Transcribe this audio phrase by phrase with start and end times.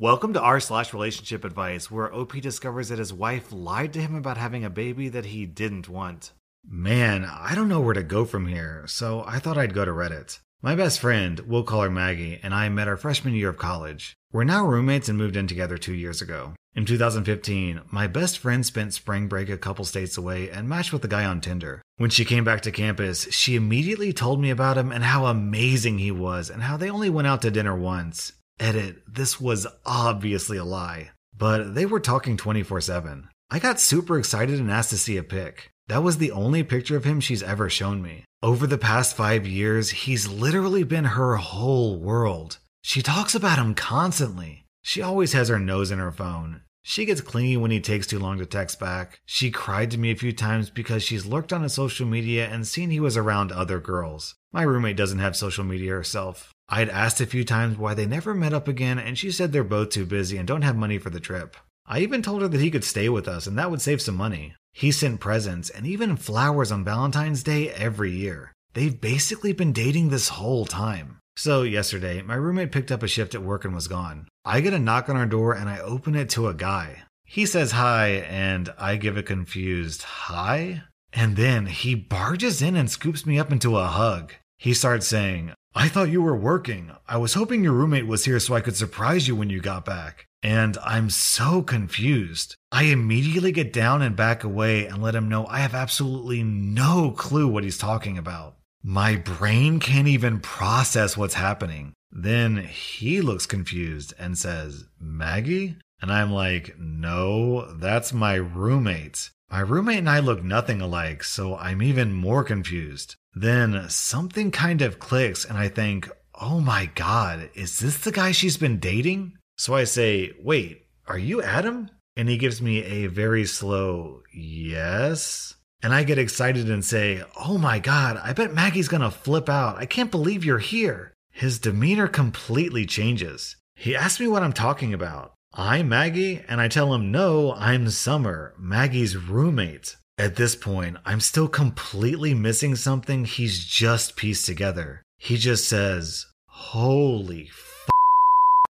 [0.00, 4.14] Welcome to r slash relationship advice, where OP discovers that his wife lied to him
[4.14, 6.30] about having a baby that he didn't want.
[6.64, 9.90] Man, I don't know where to go from here, so I thought I'd go to
[9.90, 10.38] Reddit.
[10.62, 14.14] My best friend, we'll call her Maggie, and I met our freshman year of college.
[14.30, 16.54] We're now roommates and moved in together two years ago.
[16.76, 21.04] In 2015, my best friend spent spring break a couple states away and matched with
[21.04, 21.82] a guy on Tinder.
[21.96, 25.98] When she came back to campus, she immediately told me about him and how amazing
[25.98, 28.34] he was and how they only went out to dinner once.
[28.60, 31.10] Edit, this was obviously a lie.
[31.36, 33.28] But they were talking 24 7.
[33.50, 35.70] I got super excited and asked to see a pic.
[35.86, 38.24] That was the only picture of him she's ever shown me.
[38.42, 42.58] Over the past five years, he's literally been her whole world.
[42.82, 44.64] She talks about him constantly.
[44.82, 46.62] She always has her nose in her phone.
[46.82, 49.20] She gets clingy when he takes too long to text back.
[49.26, 52.66] She cried to me a few times because she's lurked on his social media and
[52.66, 54.34] seen he was around other girls.
[54.52, 56.54] My roommate doesn't have social media herself.
[56.68, 59.64] I'd asked a few times why they never met up again, and she said they're
[59.64, 61.56] both too busy and don't have money for the trip.
[61.86, 64.16] I even told her that he could stay with us and that would save some
[64.16, 64.54] money.
[64.74, 68.52] He sent presents and even flowers on Valentine's Day every year.
[68.74, 71.18] They've basically been dating this whole time.
[71.36, 74.28] So, yesterday, my roommate picked up a shift at work and was gone.
[74.44, 77.04] I get a knock on our door and I open it to a guy.
[77.24, 80.82] He says hi, and I give a confused hi.
[81.12, 84.32] And then he barges in and scoops me up into a hug.
[84.58, 86.90] He starts saying, I thought you were working.
[87.06, 89.84] I was hoping your roommate was here so I could surprise you when you got
[89.84, 90.26] back.
[90.42, 92.56] And I'm so confused.
[92.72, 97.12] I immediately get down and back away and let him know I have absolutely no
[97.12, 98.56] clue what he's talking about.
[98.82, 101.92] My brain can't even process what's happening.
[102.10, 105.76] Then he looks confused and says, Maggie?
[106.02, 109.30] And I'm like, no, that's my roommate.
[109.50, 113.16] My roommate and I look nothing alike, so I'm even more confused.
[113.34, 118.32] Then something kind of clicks, and I think, oh my god, is this the guy
[118.32, 119.38] she's been dating?
[119.56, 121.90] So I say, wait, are you Adam?
[122.14, 125.54] And he gives me a very slow yes.
[125.82, 129.78] And I get excited and say, oh my god, I bet Maggie's gonna flip out.
[129.78, 131.14] I can't believe you're here.
[131.30, 133.56] His demeanor completely changes.
[133.76, 135.34] He asks me what I'm talking about.
[135.60, 139.96] I'm Maggie, and I tell him, no, I'm Summer, Maggie's roommate.
[140.16, 145.02] At this point, I'm still completely missing something he's just pieced together.
[145.18, 147.88] He just says, Holy f,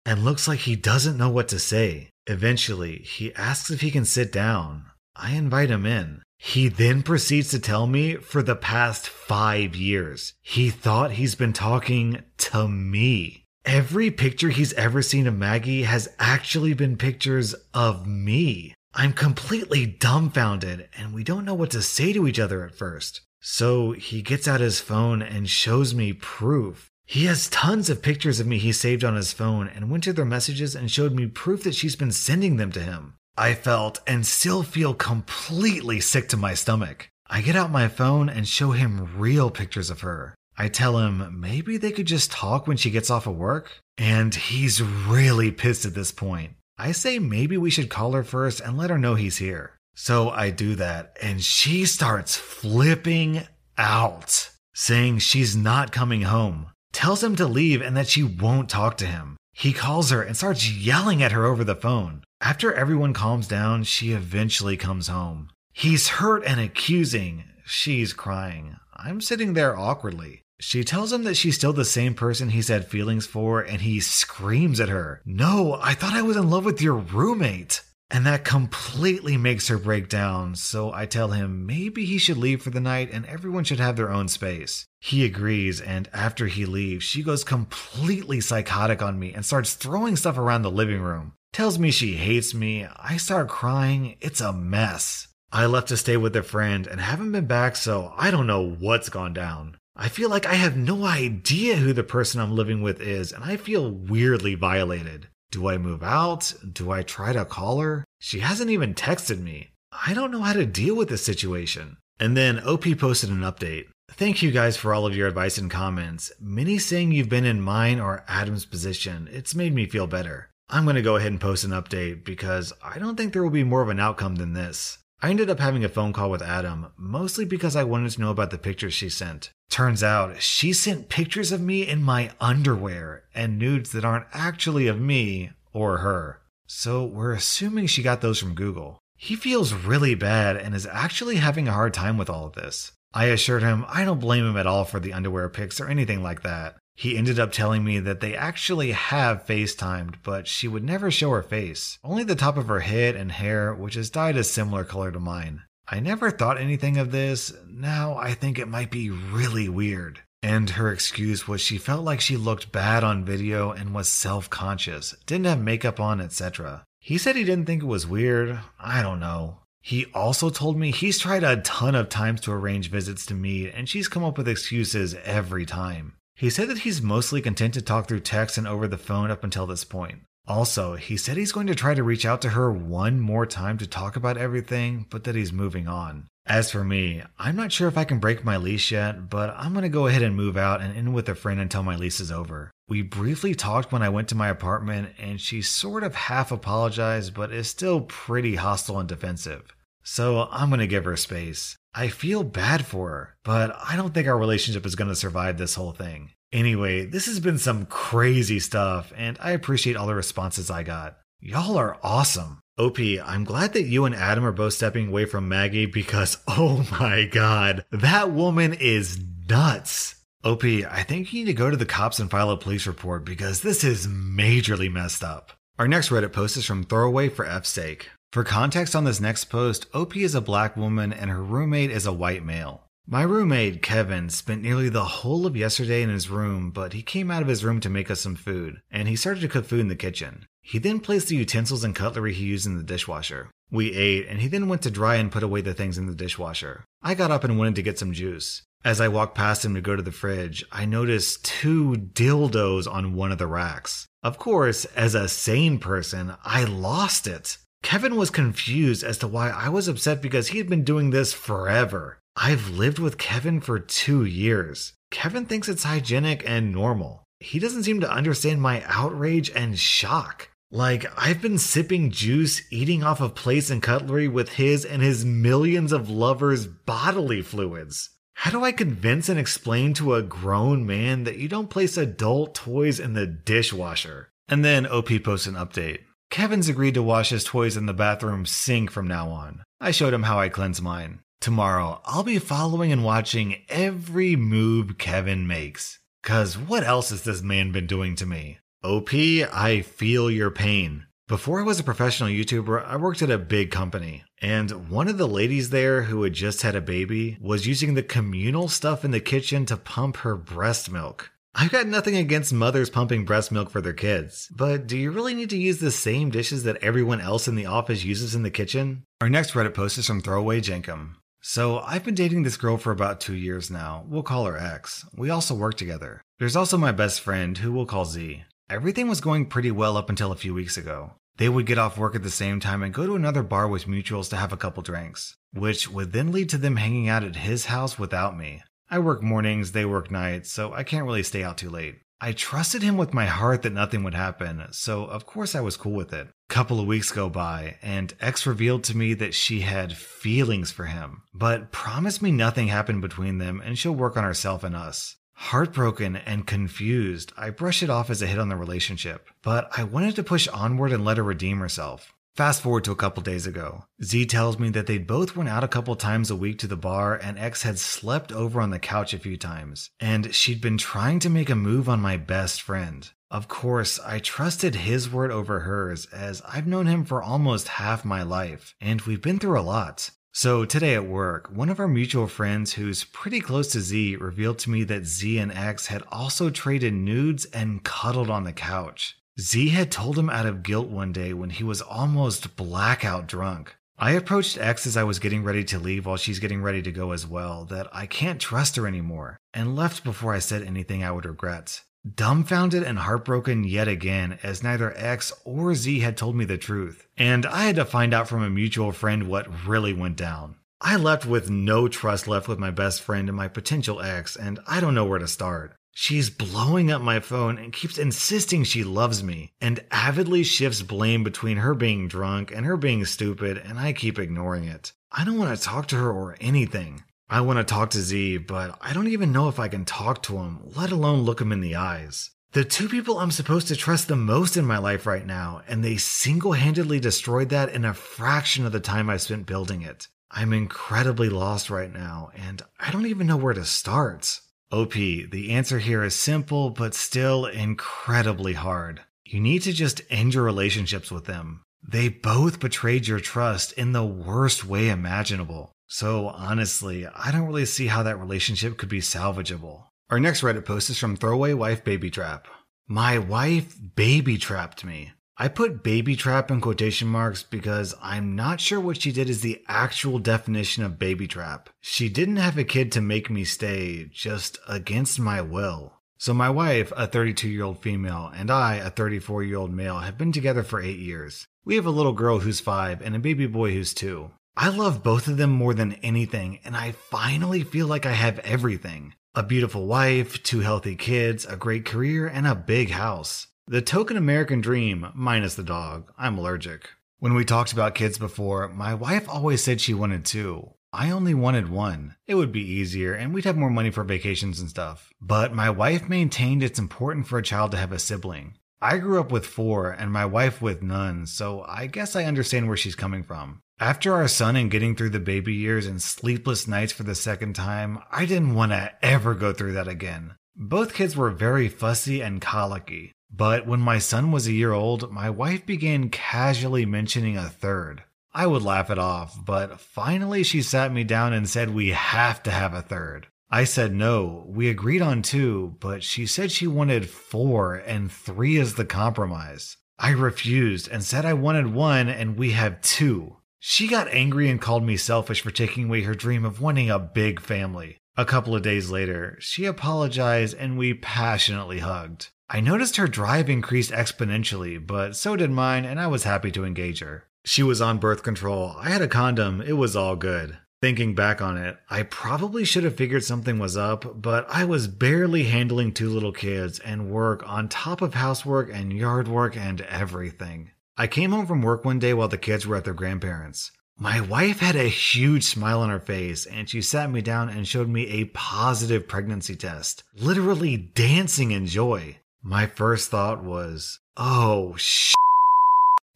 [0.04, 2.10] and looks like he doesn't know what to say.
[2.26, 4.86] Eventually, he asks if he can sit down.
[5.14, 6.22] I invite him in.
[6.36, 11.52] He then proceeds to tell me for the past five years, he thought he's been
[11.52, 13.41] talking to me.
[13.64, 18.74] Every picture he's ever seen of Maggie has actually been pictures of me.
[18.92, 23.20] I'm completely dumbfounded, and we don't know what to say to each other at first.
[23.40, 26.88] So he gets out his phone and shows me proof.
[27.06, 30.12] He has tons of pictures of me he saved on his phone and went to
[30.12, 33.14] their messages and showed me proof that she's been sending them to him.
[33.36, 37.08] I felt and still feel completely sick to my stomach.
[37.30, 40.34] I get out my phone and show him real pictures of her.
[40.56, 43.78] I tell him maybe they could just talk when she gets off of work.
[43.98, 46.52] And he's really pissed at this point.
[46.78, 49.76] I say maybe we should call her first and let her know he's here.
[49.94, 53.42] So I do that, and she starts flipping
[53.76, 56.68] out, saying she's not coming home.
[56.92, 59.36] Tells him to leave and that she won't talk to him.
[59.52, 62.24] He calls her and starts yelling at her over the phone.
[62.40, 65.50] After everyone calms down, she eventually comes home.
[65.72, 67.44] He's hurt and accusing.
[67.64, 68.76] She's crying.
[69.04, 70.42] I'm sitting there awkwardly.
[70.60, 73.98] She tells him that she's still the same person he's had feelings for, and he
[73.98, 77.82] screams at her, No, I thought I was in love with your roommate.
[78.12, 82.62] And that completely makes her break down, so I tell him maybe he should leave
[82.62, 84.86] for the night and everyone should have their own space.
[85.00, 90.14] He agrees, and after he leaves, she goes completely psychotic on me and starts throwing
[90.14, 91.32] stuff around the living room.
[91.52, 92.86] Tells me she hates me.
[92.96, 94.16] I start crying.
[94.20, 95.28] It's a mess.
[95.54, 98.66] I left to stay with a friend and haven't been back, so I don't know
[98.66, 99.76] what's gone down.
[99.94, 103.44] I feel like I have no idea who the person I'm living with is, and
[103.44, 105.28] I feel weirdly violated.
[105.50, 106.54] Do I move out?
[106.72, 108.02] Do I try to call her?
[108.18, 109.72] She hasn't even texted me.
[110.06, 111.98] I don't know how to deal with this situation.
[112.18, 113.88] And then OP posted an update.
[114.10, 116.32] Thank you guys for all of your advice and comments.
[116.40, 119.28] Many saying you've been in mine or Adam's position.
[119.30, 120.48] It's made me feel better.
[120.70, 123.50] I'm going to go ahead and post an update because I don't think there will
[123.50, 124.96] be more of an outcome than this.
[125.24, 128.30] I ended up having a phone call with Adam, mostly because I wanted to know
[128.30, 129.52] about the pictures she sent.
[129.70, 134.88] Turns out she sent pictures of me in my underwear and nudes that aren't actually
[134.88, 136.40] of me or her.
[136.66, 138.98] So we're assuming she got those from Google.
[139.16, 142.90] He feels really bad and is actually having a hard time with all of this.
[143.14, 146.24] I assured him I don't blame him at all for the underwear pics or anything
[146.24, 146.78] like that.
[146.94, 151.30] He ended up telling me that they actually have FaceTimed, but she would never show
[151.30, 154.84] her face, only the top of her head and hair, which is dyed a similar
[154.84, 155.62] color to mine.
[155.88, 157.52] I never thought anything of this.
[157.68, 160.20] Now I think it might be really weird.
[160.42, 164.50] And her excuse was she felt like she looked bad on video and was self
[164.50, 166.84] conscious, didn't have makeup on, etc.
[166.98, 168.58] He said he didn't think it was weird.
[168.80, 169.58] I don't know.
[169.80, 173.72] He also told me he's tried a ton of times to arrange visits to meet,
[173.74, 176.14] and she's come up with excuses every time.
[176.34, 179.44] He said that he's mostly content to talk through text and over the phone up
[179.44, 180.22] until this point.
[180.46, 183.78] Also, he said he's going to try to reach out to her one more time
[183.78, 186.26] to talk about everything, but that he's moving on.
[186.44, 189.72] As for me, I'm not sure if I can break my lease yet, but I'm
[189.72, 192.18] going to go ahead and move out and in with a friend until my lease
[192.18, 192.72] is over.
[192.88, 197.34] We briefly talked when I went to my apartment, and she sort of half apologized,
[197.34, 199.72] but is still pretty hostile and defensive.
[200.02, 201.76] So I'm going to give her space.
[201.94, 205.58] I feel bad for her, but I don't think our relationship is going to survive
[205.58, 206.30] this whole thing.
[206.52, 211.18] Anyway, this has been some crazy stuff, and I appreciate all the responses I got.
[211.40, 212.60] Y'all are awesome.
[212.78, 216.86] OP, I'm glad that you and Adam are both stepping away from Maggie because, oh
[217.00, 220.16] my god, that woman is nuts.
[220.44, 223.24] OP, I think you need to go to the cops and file a police report
[223.24, 225.52] because this is majorly messed up.
[225.78, 228.10] Our next Reddit post is from Throwaway for F's sake.
[228.32, 232.06] For context on this next post, OP is a black woman and her roommate is
[232.06, 232.84] a white male.
[233.06, 237.30] My roommate, Kevin, spent nearly the whole of yesterday in his room, but he came
[237.30, 239.80] out of his room to make us some food, and he started to cook food
[239.80, 240.46] in the kitchen.
[240.62, 243.50] He then placed the utensils and cutlery he used in the dishwasher.
[243.70, 246.14] We ate, and he then went to dry and put away the things in the
[246.14, 246.86] dishwasher.
[247.02, 248.62] I got up and went in to get some juice.
[248.82, 253.14] As I walked past him to go to the fridge, I noticed two dildos on
[253.14, 254.06] one of the racks.
[254.22, 257.58] Of course, as a sane person, I lost it.
[257.82, 261.32] Kevin was confused as to why I was upset because he had been doing this
[261.32, 262.18] forever.
[262.36, 264.94] I've lived with Kevin for two years.
[265.10, 267.24] Kevin thinks it's hygienic and normal.
[267.40, 270.48] He doesn't seem to understand my outrage and shock.
[270.70, 275.24] Like, I've been sipping juice, eating off of plates and cutlery with his and his
[275.24, 278.08] millions of lovers' bodily fluids.
[278.34, 282.54] How do I convince and explain to a grown man that you don't place adult
[282.54, 284.30] toys in the dishwasher?
[284.48, 286.00] And then OP posts an update.
[286.32, 289.62] Kevin's agreed to wash his toys in the bathroom sink from now on.
[289.82, 291.20] I showed him how I cleanse mine.
[291.42, 295.98] Tomorrow, I'll be following and watching every move Kevin makes.
[296.22, 298.60] Cause what else has this man been doing to me?
[298.82, 301.04] OP, I feel your pain.
[301.28, 304.24] Before I was a professional YouTuber, I worked at a big company.
[304.40, 308.02] And one of the ladies there who had just had a baby was using the
[308.02, 311.30] communal stuff in the kitchen to pump her breast milk.
[311.54, 315.34] I've got nothing against mothers pumping breast milk for their kids, but do you really
[315.34, 318.50] need to use the same dishes that everyone else in the office uses in the
[318.50, 319.04] kitchen?
[319.20, 321.16] Our next Reddit post is from Throwaway Jenkum.
[321.42, 324.04] So, I've been dating this girl for about two years now.
[324.08, 325.04] We'll call her X.
[325.14, 326.22] We also work together.
[326.38, 328.44] There's also my best friend, who we'll call Z.
[328.70, 331.12] Everything was going pretty well up until a few weeks ago.
[331.36, 333.86] They would get off work at the same time and go to another bar with
[333.86, 337.36] mutuals to have a couple drinks, which would then lead to them hanging out at
[337.36, 338.62] his house without me.
[338.92, 342.00] I work mornings, they work nights, so I can't really stay out too late.
[342.20, 345.78] I trusted him with my heart that nothing would happen, so of course I was
[345.78, 346.28] cool with it.
[346.50, 350.84] Couple of weeks go by, and X revealed to me that she had feelings for
[350.84, 355.16] him, but promised me nothing happened between them and she'll work on herself and us.
[355.32, 359.84] Heartbroken and confused, I brush it off as a hit on the relationship, but I
[359.84, 362.12] wanted to push onward and let her redeem herself.
[362.34, 363.84] Fast forward to a couple days ago.
[364.02, 366.78] Z tells me that they'd both went out a couple times a week to the
[366.78, 369.90] bar and X had slept over on the couch a few times.
[370.00, 373.10] And she'd been trying to make a move on my best friend.
[373.30, 378.02] Of course, I trusted his word over hers as I've known him for almost half
[378.02, 380.10] my life, and we've been through a lot.
[380.32, 384.58] So today at work, one of our mutual friends who's pretty close to Z revealed
[384.60, 389.18] to me that Z and X had also traded nudes and cuddled on the couch.
[389.40, 393.74] Z had told him out of guilt one day when he was almost blackout drunk.
[393.98, 396.92] I approached X as I was getting ready to leave while she's getting ready to
[396.92, 401.02] go as well, that I can't trust her anymore, and left before I said anything
[401.02, 401.82] I would regret.
[402.14, 407.06] Dumbfounded and heartbroken yet again, as neither X or Z had told me the truth,
[407.16, 410.56] and I had to find out from a mutual friend what really went down.
[410.80, 414.58] I left with no trust left with my best friend and my potential ex, and
[414.66, 415.76] I don't know where to start.
[415.94, 421.22] She's blowing up my phone and keeps insisting she loves me, and avidly shifts blame
[421.22, 424.92] between her being drunk and her being stupid, and I keep ignoring it.
[425.12, 427.04] I don't want to talk to her or anything.
[427.28, 430.22] I want to talk to Z, but I don't even know if I can talk
[430.24, 432.30] to him, let alone look him in the eyes.
[432.52, 435.82] The two people I'm supposed to trust the most in my life right now, and
[435.82, 440.08] they single handedly destroyed that in a fraction of the time I spent building it.
[440.30, 444.40] I'm incredibly lost right now, and I don't even know where to start.
[444.72, 449.02] OP, the answer here is simple, but still incredibly hard.
[449.26, 451.62] You need to just end your relationships with them.
[451.86, 455.72] They both betrayed your trust in the worst way imaginable.
[455.88, 459.84] So honestly, I don't really see how that relationship could be salvageable.
[460.08, 462.48] Our next Reddit post is from Throwaway Wife Baby Trap.
[462.88, 465.12] My wife baby trapped me.
[465.38, 469.40] I put baby trap in quotation marks because I'm not sure what she did is
[469.40, 471.70] the actual definition of baby trap.
[471.80, 475.94] She didn't have a kid to make me stay, just against my will.
[476.18, 480.00] So my wife, a 32 year old female, and I, a 34 year old male,
[480.00, 481.48] have been together for eight years.
[481.64, 484.30] We have a little girl who's five and a baby boy who's two.
[484.54, 488.38] I love both of them more than anything, and I finally feel like I have
[488.40, 489.14] everything.
[489.34, 493.46] A beautiful wife, two healthy kids, a great career, and a big house.
[493.68, 496.12] The token American dream, minus the dog.
[496.18, 496.90] I'm allergic.
[497.20, 500.74] When we talked about kids before, my wife always said she wanted two.
[500.92, 502.16] I only wanted one.
[502.26, 505.10] It would be easier and we'd have more money for vacations and stuff.
[505.20, 508.58] But my wife maintained it's important for a child to have a sibling.
[508.80, 512.66] I grew up with four and my wife with none, so I guess I understand
[512.66, 513.60] where she's coming from.
[513.78, 517.54] After our son and getting through the baby years and sleepless nights for the second
[517.54, 520.34] time, I didn't want to ever go through that again.
[520.56, 523.12] Both kids were very fussy and colicky.
[523.32, 528.02] But when my son was a year old, my wife began casually mentioning a third.
[528.34, 532.42] I would laugh it off, but finally she sat me down and said we have
[532.44, 533.28] to have a third.
[533.50, 538.56] I said no, we agreed on two, but she said she wanted four and three
[538.56, 539.76] is the compromise.
[539.98, 543.36] I refused and said I wanted one and we have two.
[543.58, 546.98] She got angry and called me selfish for taking away her dream of wanting a
[546.98, 547.98] big family.
[548.16, 552.30] A couple of days later, she apologized and we passionately hugged.
[552.54, 556.66] I noticed her drive increased exponentially, but so did mine, and I was happy to
[556.66, 557.24] engage her.
[557.46, 558.76] She was on birth control.
[558.78, 559.62] I had a condom.
[559.62, 560.58] It was all good.
[560.82, 564.86] Thinking back on it, I probably should have figured something was up, but I was
[564.86, 569.80] barely handling two little kids and work on top of housework and yard work and
[569.80, 570.72] everything.
[570.94, 573.72] I came home from work one day while the kids were at their grandparents'.
[573.96, 577.66] My wife had a huge smile on her face and she sat me down and
[577.66, 582.18] showed me a positive pregnancy test, literally dancing in joy.
[582.44, 585.14] My first thought was, oh, sh.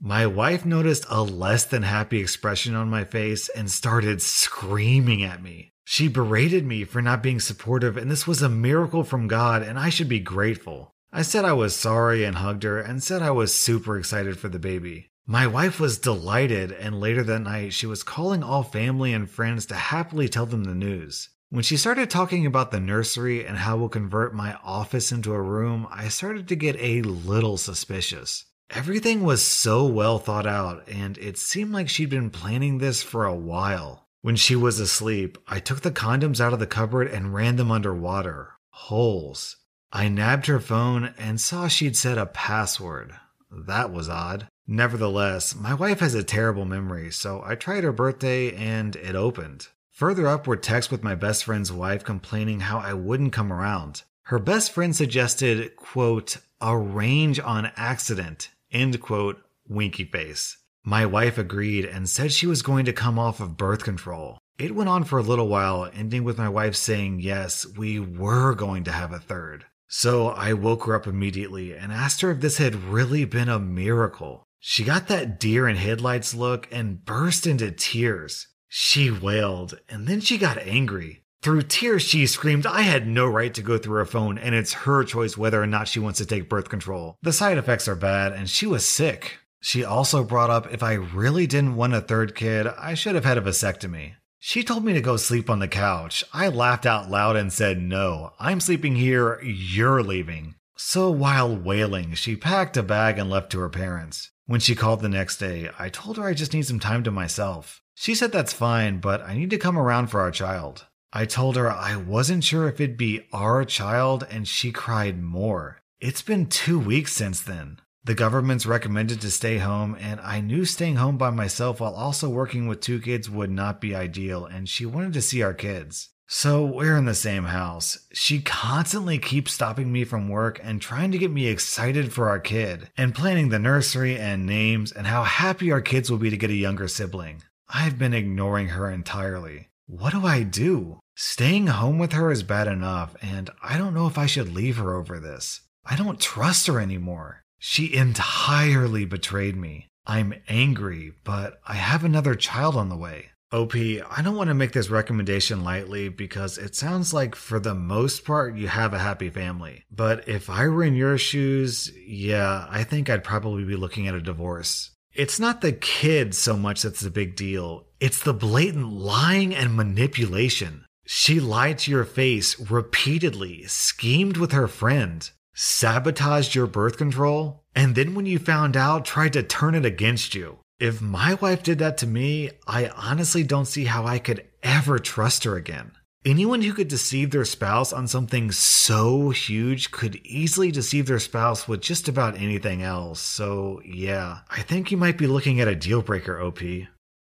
[0.00, 5.40] My wife noticed a less than happy expression on my face and started screaming at
[5.40, 5.71] me.
[5.85, 9.78] She berated me for not being supportive, and this was a miracle from God, and
[9.78, 10.92] I should be grateful.
[11.12, 14.49] I said I was sorry and hugged her and said I was super excited for
[14.49, 15.11] the baby.
[15.28, 19.64] My wife was delighted, and later that night, she was calling all family and friends
[19.66, 21.28] to happily tell them the news.
[21.49, 25.41] When she started talking about the nursery and how we'll convert my office into a
[25.41, 28.47] room, I started to get a little suspicious.
[28.71, 33.25] Everything was so well thought out, and it seemed like she'd been planning this for
[33.25, 34.09] a while.
[34.23, 37.71] When she was asleep, I took the condoms out of the cupboard and ran them
[37.71, 38.55] under water.
[38.71, 39.57] Holes.
[39.93, 43.15] I nabbed her phone and saw she'd set a password.
[43.53, 44.49] That was odd.
[44.67, 49.69] Nevertheless, my wife has a terrible memory, so I tried her birthday and it opened.
[49.97, 54.05] Further up were texts with my best friend's wife complaining how I wouldn't come around.
[54.25, 60.59] Her best friend suggested, quote, arrange on accident End quote, winky face.
[60.85, 64.38] My wife agreed and said she was going to come off of birth control.
[64.59, 68.55] It went on for a little while, ending with my wife saying, yes, we were
[68.55, 69.65] going to have a third.
[69.88, 73.59] So I woke her up immediately and asked her if this had really been a
[73.59, 74.45] miracle.
[74.59, 78.49] She got that deer in headlights look and burst into tears.
[78.69, 81.23] She wailed, and then she got angry.
[81.43, 84.73] Through tears, she screamed, I had no right to go through her phone, and it's
[84.73, 87.17] her choice whether or not she wants to take birth control.
[87.23, 89.39] The side effects are bad, and she was sick.
[89.61, 93.25] She also brought up if I really didn't want a third kid, I should have
[93.25, 94.15] had a vasectomy.
[94.39, 96.25] She told me to go sleep on the couch.
[96.33, 100.55] I laughed out loud and said, No, I'm sleeping here, you're leaving.
[100.77, 104.31] So while wailing, she packed a bag and left to her parents.
[104.47, 107.11] When she called the next day, I told her I just need some time to
[107.11, 107.83] myself.
[107.99, 110.87] She said that's fine, but I need to come around for our child.
[111.15, 115.79] I told her I wasn't sure if it'd be our child, and she cried more.
[115.99, 117.81] It's been two weeks since then.
[118.05, 122.29] The government's recommended to stay home, and I knew staying home by myself while also
[122.29, 126.11] working with two kids would not be ideal, and she wanted to see our kids.
[126.26, 127.99] So we're in the same house.
[128.12, 132.41] She constantly keeps stopping me from work and trying to get me excited for our
[132.41, 136.37] kid, and planning the nursery and names and how happy our kids will be to
[136.37, 137.43] get a younger sibling.
[137.69, 139.69] I've been ignoring her entirely.
[139.87, 141.01] What do I do?
[141.17, 144.77] Staying home with her is bad enough, and I don't know if I should leave
[144.77, 145.63] her over this.
[145.85, 147.43] I don't trust her anymore.
[147.59, 149.89] She entirely betrayed me.
[150.07, 153.31] I'm angry, but I have another child on the way.
[153.53, 157.75] OP, I don't want to make this recommendation lightly because it sounds like for the
[157.75, 159.85] most part you have a happy family.
[159.91, 164.15] But if I were in your shoes, yeah, I think I'd probably be looking at
[164.15, 164.91] a divorce.
[165.17, 169.75] It's not the kid so much that's the big deal, it's the blatant lying and
[169.75, 170.85] manipulation.
[171.07, 177.95] She lied to your face repeatedly, schemed with her friend, sabotaged your birth control, and
[177.95, 180.59] then when you found out, tried to turn it against you.
[180.79, 184.99] If my wife did that to me, I honestly don't see how I could ever
[184.99, 185.93] trust her again.
[186.26, 191.68] Anyone who could deceive their spouse on something so huge could easily deceive their spouse
[191.68, 193.21] with just about anything else.
[193.21, 196.59] So, yeah, I think you might be looking at a deal breaker, OP.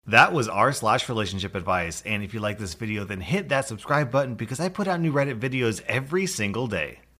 [0.07, 2.01] That was r slash relationship advice.
[2.05, 5.01] And if you like this video, then hit that subscribe button because I put out
[5.01, 6.99] new Reddit videos every single day.